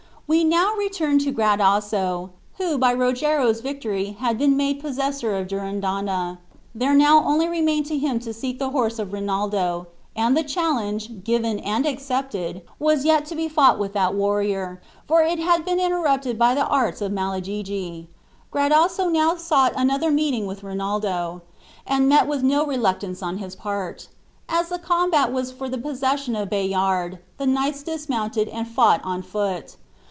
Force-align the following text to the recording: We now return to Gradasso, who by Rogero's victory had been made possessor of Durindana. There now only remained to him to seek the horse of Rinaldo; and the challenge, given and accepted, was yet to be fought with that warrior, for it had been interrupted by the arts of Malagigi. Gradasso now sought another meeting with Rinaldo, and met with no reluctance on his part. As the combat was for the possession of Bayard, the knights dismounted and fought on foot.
We 0.27 0.45
now 0.45 0.75
return 0.75 1.19
to 1.25 1.33
Gradasso, 1.33 2.29
who 2.55 2.77
by 2.77 2.93
Rogero's 2.93 3.59
victory 3.59 4.11
had 4.17 4.37
been 4.37 4.55
made 4.55 4.79
possessor 4.79 5.35
of 5.37 5.49
Durindana. 5.49 6.37
There 6.73 6.93
now 6.93 7.21
only 7.25 7.49
remained 7.49 7.85
to 7.87 7.97
him 7.97 8.17
to 8.19 8.33
seek 8.33 8.57
the 8.57 8.69
horse 8.69 8.97
of 8.97 9.11
Rinaldo; 9.11 9.87
and 10.15 10.37
the 10.37 10.43
challenge, 10.45 11.25
given 11.25 11.59
and 11.59 11.85
accepted, 11.85 12.61
was 12.79 13.03
yet 13.03 13.25
to 13.25 13.35
be 13.35 13.49
fought 13.49 13.77
with 13.77 13.91
that 13.91 14.13
warrior, 14.15 14.81
for 15.05 15.21
it 15.21 15.37
had 15.37 15.65
been 15.65 15.81
interrupted 15.81 16.39
by 16.39 16.55
the 16.55 16.65
arts 16.65 17.01
of 17.01 17.11
Malagigi. 17.11 18.07
Gradasso 18.53 19.09
now 19.11 19.35
sought 19.35 19.73
another 19.75 20.11
meeting 20.11 20.45
with 20.47 20.63
Rinaldo, 20.63 21.41
and 21.85 22.07
met 22.07 22.25
with 22.25 22.41
no 22.41 22.65
reluctance 22.65 23.21
on 23.21 23.39
his 23.39 23.53
part. 23.53 24.07
As 24.47 24.69
the 24.69 24.79
combat 24.79 25.33
was 25.33 25.51
for 25.51 25.67
the 25.67 25.77
possession 25.77 26.37
of 26.37 26.49
Bayard, 26.49 27.19
the 27.37 27.45
knights 27.45 27.83
dismounted 27.83 28.47
and 28.47 28.65
fought 28.65 29.01
on 29.03 29.23
foot. 29.23 29.75